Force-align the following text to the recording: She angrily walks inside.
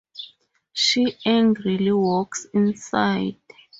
She 0.73 1.19
angrily 1.27 1.91
walks 1.91 2.47
inside. 2.55 3.35